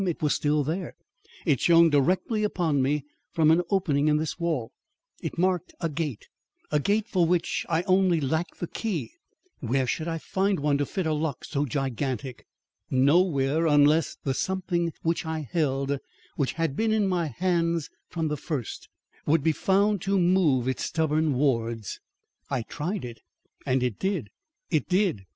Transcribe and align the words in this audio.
It 0.07 0.23
was 0.23 0.33
still 0.33 0.63
there. 0.63 0.95
It 1.45 1.59
shone 1.61 1.91
directly 1.91 2.43
upon 2.43 2.81
me 2.81 3.05
from 3.29 3.51
an 3.51 3.61
opening 3.69 4.07
in 4.07 4.17
this 4.17 4.39
wall. 4.39 4.71
It 5.21 5.37
marked 5.37 5.75
a 5.79 5.89
gate, 5.89 6.27
a 6.71 6.79
gate 6.79 7.07
for 7.07 7.27
which 7.27 7.67
I 7.69 7.83
only 7.83 8.19
lacked 8.19 8.59
the 8.59 8.65
key. 8.65 9.11
Where 9.59 9.85
should 9.85 10.07
I 10.07 10.17
find 10.17 10.59
one 10.59 10.79
to 10.79 10.87
fit 10.87 11.05
a 11.05 11.13
lock 11.13 11.45
so 11.45 11.65
gigantic! 11.67 12.47
Nowhere! 12.89 13.67
unless 13.67 14.17
the 14.23 14.33
something 14.33 14.91
which 15.03 15.23
I 15.27 15.41
held 15.41 15.99
which 16.35 16.53
had 16.53 16.75
been 16.75 16.91
in 16.91 17.07
my 17.07 17.27
hands 17.27 17.91
from 18.09 18.27
the 18.27 18.37
first 18.37 18.89
would 19.27 19.43
be 19.43 19.51
found 19.51 20.01
to 20.01 20.17
move 20.17 20.67
its 20.67 20.85
stubborn 20.85 21.35
wards. 21.35 21.99
I 22.49 22.63
tried 22.63 23.05
it 23.05 23.19
and 23.67 23.83
it 23.83 23.99
did! 23.99 24.31
it 24.71 24.89
did! 24.89 25.25